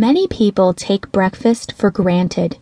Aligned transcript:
Many 0.00 0.28
people 0.28 0.74
take 0.74 1.10
breakfast 1.10 1.72
for 1.72 1.90
granted. 1.90 2.58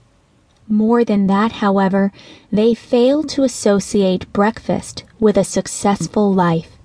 More 0.69 1.04
than 1.04 1.27
that, 1.27 1.52
however, 1.60 2.10
they 2.51 2.73
fail 2.73 3.23
to 3.24 3.44
associate 3.44 4.32
breakfast 4.32 5.04
with 5.20 5.36
a 5.36 5.44
successful 5.44 6.32
life. 6.32 6.78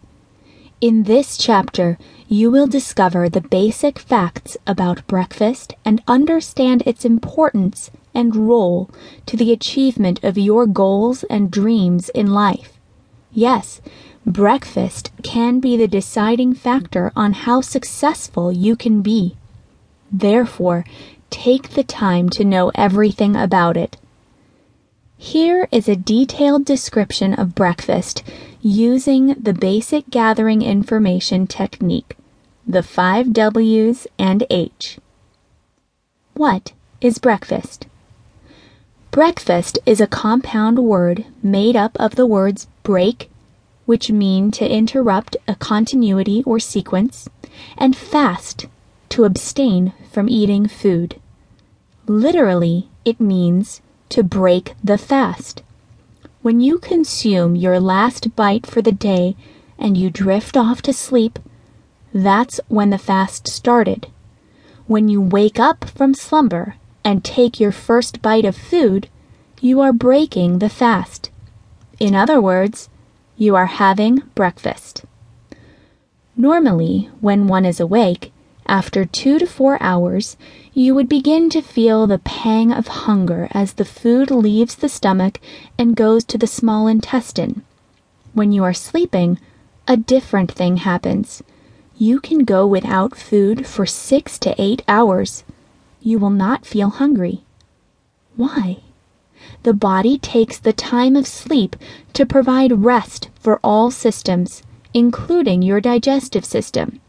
In 0.81 1.03
this 1.03 1.37
chapter, 1.37 1.97
you 2.27 2.51
will 2.51 2.67
discover 2.67 3.29
the 3.29 3.39
basic 3.39 3.97
facts 3.97 4.57
about 4.67 5.07
breakfast 5.07 5.73
and 5.85 6.03
understand 6.05 6.83
its 6.86 7.05
importance 7.05 7.89
and 8.13 8.36
role 8.36 8.89
to 9.27 9.38
the 9.38 9.54
achievement 9.54 10.21
of 10.21 10.38
your 10.38 10.68
goals 10.68 11.23
and 11.29 11.49
dreams 11.49 12.09
in 12.09 12.27
life. 12.27 12.73
Yes, 13.31 13.79
breakfast 14.25 15.11
can 15.23 15.61
be 15.61 15.77
the 15.77 15.88
deciding 15.88 16.55
factor 16.55 17.13
on 17.15 17.31
how 17.31 17.61
successful 17.61 18.52
you 18.52 18.75
can 18.75 19.02
be. 19.02 19.38
Therefore, 20.12 20.86
take 21.30 21.70
the 21.70 21.84
time 21.84 22.30
to 22.31 22.44
know 22.44 22.72
everything 22.76 23.35
about 23.35 23.77
it. 23.77 23.98
Here 25.18 25.68
is 25.72 25.88
a 25.88 25.95
detailed 25.95 26.66
description 26.66 27.34
of 27.34 27.55
breakfast 27.55 28.23
using 28.62 29.35
the 29.35 29.54
basic 29.54 30.09
gathering 30.09 30.62
information 30.62 31.48
technique, 31.48 32.18
the 32.68 32.84
five 32.84 33.32
W's 33.32 34.08
and 34.18 34.45
H. 34.49 34.98
What 36.34 36.73
is 37.02 37.20
breakfast? 37.20 37.88
Breakfast 39.12 39.77
is 39.85 40.02
a 40.02 40.07
compound 40.07 40.80
word 40.80 41.26
made 41.43 41.76
up 41.76 41.96
of 41.99 42.16
the 42.16 42.26
words 42.26 42.68
break, 42.82 43.30
which 43.85 44.09
mean 44.09 44.52
to 44.52 44.68
interrupt 44.68 45.38
a 45.48 45.55
continuity 45.55 46.43
or 46.46 46.59
sequence, 46.59 47.30
and 47.77 47.96
fast, 47.96 48.68
to 49.11 49.25
abstain 49.25 49.93
from 50.11 50.27
eating 50.27 50.67
food. 50.67 51.20
Literally, 52.07 52.89
it 53.05 53.20
means 53.20 53.81
to 54.09 54.23
break 54.23 54.73
the 54.84 54.98
fast. 54.98 55.63
When 56.41 56.59
you 56.59 56.79
consume 56.79 57.55
your 57.55 57.79
last 57.79 58.35
bite 58.35 58.65
for 58.65 58.81
the 58.81 58.91
day 58.91 59.35
and 59.77 59.98
you 59.98 60.09
drift 60.09 60.57
off 60.57 60.81
to 60.84 60.93
sleep, 60.93 61.40
that's 62.13 62.59
when 62.68 62.90
the 62.90 62.98
fast 62.98 63.48
started. 63.48 64.07
When 64.88 65.07
you 65.07 65.22
wake 65.22 65.59
up 65.59 65.85
from 65.85 66.13
slumber 66.13 66.75
and 67.03 67.23
take 67.23 67.59
your 67.59 67.72
first 67.72 68.22
bite 68.22 68.46
of 68.46 68.56
food, 68.56 69.07
you 69.62 69.79
are 69.79 69.94
breaking 69.94 70.59
the 70.59 70.69
fast. 70.69 71.29
In 72.00 72.16
other 72.16 72.41
words, 72.41 72.90
you 73.38 73.56
are 73.56 73.68
having 73.68 74.23
breakfast. 74.35 75.06
Normally, 76.35 77.09
when 77.19 77.47
one 77.47 77.66
is 77.66 77.79
awake, 77.79 78.34
after 78.72 79.03
two 79.03 79.38
to 79.38 79.46
four 79.46 79.78
hours, 79.84 80.38
you 80.74 80.96
would 80.96 81.09
begin 81.09 81.50
to 81.50 81.62
feel 81.62 82.08
the 82.08 82.19
pang 82.19 82.72
of 82.72 82.88
hunger 82.88 83.50
as 83.52 83.74
the 83.74 83.84
food 83.84 84.31
leaves 84.31 84.75
the 84.75 84.88
stomach 84.88 85.41
and 85.78 85.94
goes 85.94 86.24
to 86.24 86.38
the 86.38 86.47
small 86.47 86.88
intestine. 86.88 87.64
When 88.34 88.53
you 88.53 88.64
are 88.64 88.74
sleeping, 88.74 89.40
a 89.90 89.97
different 89.97 90.50
thing 90.50 90.78
happens. 90.78 91.44
You 91.97 92.22
can 92.22 92.46
go 92.46 92.66
without 92.66 93.18
food 93.18 93.68
for 93.68 93.86
six 93.86 94.40
to 94.40 94.56
eight 94.58 94.84
hours. 94.88 95.44
You 96.02 96.18
will 96.18 96.30
not 96.30 96.66
feel 96.66 96.92
hungry. 96.92 97.42
Why? 98.38 98.78
The 99.64 99.74
body 99.74 100.18
takes 100.18 100.58
the 100.58 100.72
time 100.72 101.18
of 101.18 101.28
sleep 101.28 101.75
to 102.14 102.25
provide 102.25 102.86
rest 102.86 103.28
for 103.38 103.59
all 103.66 103.92
systems, 103.92 104.64
including 104.94 105.62
your 105.62 105.81
digestive 105.81 106.46
system. 106.46 107.02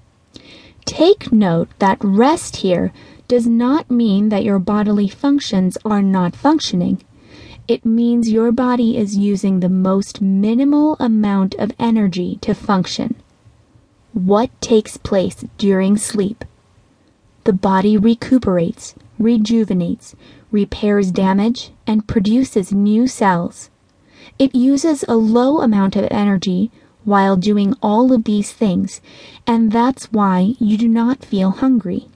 Take 0.85 1.33
note 1.33 1.69
that 1.79 1.99
rest 2.03 2.57
here 2.57 2.93
does 3.29 3.47
not 3.47 3.91
mean 3.91 4.29
that 4.29 4.45
your 4.45 4.59
bodily 4.59 5.09
functions 5.09 5.79
are 5.85 6.03
not 6.03 6.37
functioning. 6.37 7.03
It 7.69 7.87
means 7.87 8.31
your 8.31 8.53
body 8.53 8.97
is 8.97 9.17
using 9.17 9.61
the 9.61 9.69
most 9.69 10.21
minimal 10.21 10.97
amount 10.99 11.55
of 11.55 11.73
energy 11.79 12.39
to 12.43 12.55
function. 12.55 13.15
What 14.13 14.51
takes 14.61 14.97
place 14.97 15.45
during 15.57 15.97
sleep? 15.97 16.45
The 17.45 17.53
body 17.53 17.97
recuperates, 17.97 18.95
rejuvenates, 19.19 20.15
repairs 20.51 21.11
damage, 21.11 21.71
and 21.87 22.07
produces 22.07 22.73
new 22.73 23.07
cells. 23.07 23.71
It 24.39 24.55
uses 24.55 25.05
a 25.09 25.17
low 25.17 25.61
amount 25.61 25.97
of 25.97 26.09
energy 26.11 26.71
while 27.05 27.37
doing 27.37 27.75
all 27.83 28.13
of 28.13 28.25
these 28.25 28.53
things, 28.53 29.01
and 29.47 29.73
that's 29.73 30.13
why 30.13 30.55
you 30.59 30.77
do 30.77 30.89
not 30.89 31.25
feel 31.25 31.51
hungry. 31.51 32.07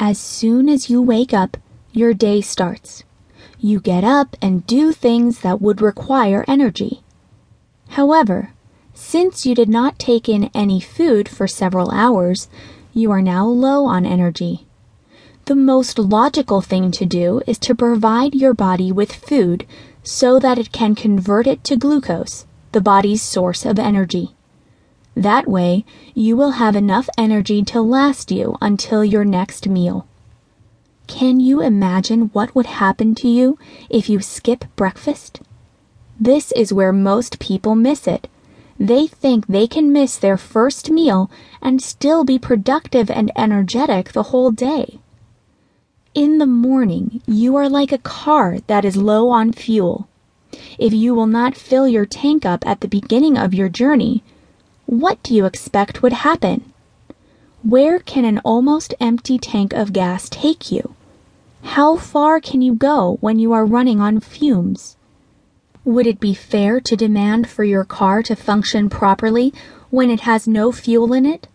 As 0.00 0.18
soon 0.18 0.68
as 0.68 0.90
you 0.90 1.00
wake 1.00 1.32
up, 1.32 1.56
your 1.92 2.12
day 2.12 2.40
starts. 2.40 3.04
You 3.58 3.80
get 3.80 4.02
up 4.04 4.36
and 4.42 4.66
do 4.66 4.92
things 4.92 5.40
that 5.40 5.62
would 5.62 5.80
require 5.80 6.44
energy. 6.48 7.02
However, 7.90 8.50
since 8.92 9.46
you 9.46 9.54
did 9.54 9.68
not 9.68 9.98
take 9.98 10.28
in 10.28 10.50
any 10.54 10.80
food 10.80 11.28
for 11.28 11.46
several 11.46 11.90
hours, 11.90 12.48
you 12.92 13.10
are 13.10 13.22
now 13.22 13.46
low 13.46 13.86
on 13.86 14.04
energy. 14.04 14.66
The 15.44 15.54
most 15.54 15.98
logical 15.98 16.60
thing 16.60 16.90
to 16.92 17.06
do 17.06 17.42
is 17.46 17.58
to 17.60 17.74
provide 17.74 18.34
your 18.34 18.54
body 18.54 18.90
with 18.90 19.12
food 19.12 19.66
so 20.02 20.38
that 20.38 20.58
it 20.58 20.72
can 20.72 20.94
convert 20.94 21.46
it 21.46 21.62
to 21.64 21.76
glucose 21.76 22.46
the 22.74 22.80
body's 22.80 23.22
source 23.22 23.64
of 23.64 23.78
energy. 23.78 24.34
That 25.14 25.48
way, 25.48 25.84
you 26.12 26.36
will 26.36 26.52
have 26.62 26.74
enough 26.74 27.08
energy 27.16 27.62
to 27.62 27.80
last 27.80 28.32
you 28.32 28.56
until 28.60 29.04
your 29.04 29.24
next 29.24 29.68
meal. 29.68 30.08
Can 31.06 31.38
you 31.38 31.60
imagine 31.60 32.30
what 32.32 32.52
would 32.54 32.66
happen 32.66 33.14
to 33.16 33.28
you 33.28 33.58
if 33.88 34.08
you 34.10 34.18
skip 34.20 34.64
breakfast? 34.74 35.40
This 36.18 36.50
is 36.52 36.72
where 36.72 36.92
most 36.92 37.38
people 37.38 37.76
miss 37.76 38.08
it. 38.08 38.26
They 38.76 39.06
think 39.06 39.46
they 39.46 39.68
can 39.68 39.92
miss 39.92 40.16
their 40.16 40.36
first 40.36 40.90
meal 40.90 41.30
and 41.62 41.80
still 41.80 42.24
be 42.24 42.40
productive 42.40 43.08
and 43.08 43.30
energetic 43.36 44.10
the 44.10 44.24
whole 44.24 44.50
day. 44.50 44.98
In 46.12 46.38
the 46.38 46.46
morning, 46.46 47.22
you 47.24 47.54
are 47.54 47.68
like 47.68 47.92
a 47.92 47.98
car 47.98 48.58
that 48.66 48.84
is 48.84 48.96
low 48.96 49.28
on 49.28 49.52
fuel. 49.52 50.08
If 50.78 50.92
you 50.92 51.14
will 51.14 51.26
not 51.26 51.56
fill 51.56 51.88
your 51.88 52.06
tank 52.06 52.44
up 52.44 52.66
at 52.66 52.80
the 52.80 52.88
beginning 52.88 53.36
of 53.36 53.54
your 53.54 53.68
journey, 53.68 54.22
what 54.86 55.22
do 55.22 55.34
you 55.34 55.46
expect 55.46 56.02
would 56.02 56.12
happen? 56.12 56.72
Where 57.62 57.98
can 57.98 58.24
an 58.24 58.40
almost 58.44 58.92
empty 59.00 59.38
tank 59.38 59.72
of 59.72 59.92
gas 59.92 60.28
take 60.28 60.70
you? 60.70 60.94
How 61.62 61.96
far 61.96 62.40
can 62.40 62.60
you 62.60 62.74
go 62.74 63.16
when 63.20 63.38
you 63.38 63.52
are 63.52 63.64
running 63.64 64.00
on 64.00 64.20
fumes? 64.20 64.96
Would 65.84 66.06
it 66.06 66.20
be 66.20 66.34
fair 66.34 66.80
to 66.80 66.96
demand 66.96 67.48
for 67.48 67.64
your 67.64 67.84
car 67.84 68.22
to 68.24 68.36
function 68.36 68.90
properly 68.90 69.52
when 69.90 70.10
it 70.10 70.20
has 70.20 70.46
no 70.46 70.72
fuel 70.72 71.12
in 71.12 71.24
it? 71.24 71.48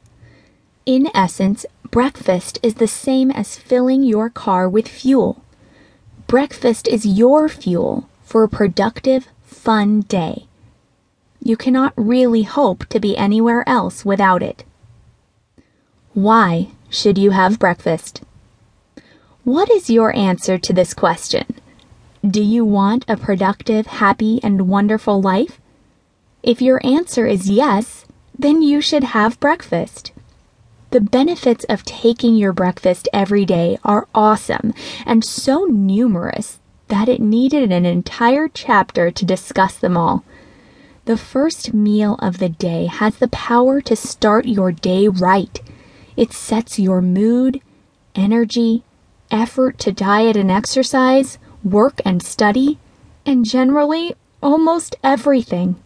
In 0.86 1.10
essence, 1.14 1.66
breakfast 1.92 2.58
is 2.64 2.76
the 2.76 2.88
same 2.88 3.30
as 3.30 3.58
filling 3.58 4.02
your 4.02 4.30
car 4.30 4.68
with 4.68 4.88
fuel. 4.88 5.44
Breakfast 6.28 6.88
is 6.88 7.06
your 7.06 7.48
fuel 7.50 8.10
for 8.30 8.44
a 8.44 8.48
productive, 8.48 9.28
fun 9.42 10.02
day. 10.02 10.46
You 11.42 11.58
cannot 11.58 11.94
really 11.96 12.44
hope 12.44 12.86
to 12.90 13.00
be 13.00 13.18
anywhere 13.18 13.68
else 13.68 14.06
without 14.06 14.44
it. 14.44 14.64
Why 16.14 16.68
should 16.92 17.18
you 17.18 17.32
have 17.32 17.58
breakfast? 17.58 18.22
What 19.44 19.72
is 19.72 19.90
your 19.90 20.16
answer 20.16 20.60
to 20.60 20.74
this 20.74 20.94
question? 20.94 21.46
Do 22.24 22.44
you 22.44 22.64
want 22.64 23.04
a 23.08 23.18
productive, 23.18 23.88
happy, 23.88 24.40
and 24.44 24.70
wonderful 24.70 25.20
life? 25.20 25.60
If 26.44 26.62
your 26.62 26.80
answer 26.86 27.26
is 27.26 27.50
yes, 27.50 28.06
then 28.38 28.62
you 28.62 28.80
should 28.80 29.06
have 29.06 29.40
breakfast. 29.40 30.12
The 30.92 31.02
benefits 31.02 31.64
of 31.64 31.84
taking 31.84 32.36
your 32.36 32.54
breakfast 32.54 33.10
every 33.12 33.46
day 33.46 33.80
are 33.84 34.08
awesome 34.14 34.76
and 35.04 35.26
so 35.26 35.66
numerous 35.66 36.59
that 36.90 37.10
it 37.10 37.22
needed 37.22 37.72
an 37.72 37.86
entire 37.86 38.48
chapter 38.48 39.10
to 39.10 39.26
discuss 39.26 39.78
them 39.78 39.96
all. 39.96 40.24
The 41.06 41.18
first 41.18 41.74
meal 41.74 42.16
of 42.20 42.38
the 42.38 42.50
day 42.50 42.86
has 42.86 43.18
the 43.18 43.30
power 43.30 43.82
to 43.82 43.96
start 43.96 44.46
your 44.46 44.72
day 44.72 45.08
right. 45.08 45.60
It 46.18 46.34
sets 46.34 46.78
your 46.78 47.02
mood, 47.02 47.62
energy, 48.14 48.84
effort 49.32 49.80
to 49.80 49.92
diet 49.92 50.36
and 50.36 50.52
exercise, 50.52 51.40
work 51.64 52.02
and 52.06 52.22
study, 52.22 52.78
and 53.26 53.46
generally 53.46 54.14
almost 54.42 54.96
everything. 55.04 55.82